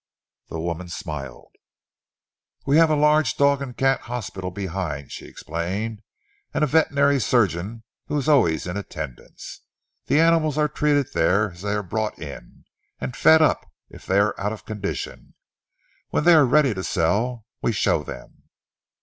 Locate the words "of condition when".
14.51-16.23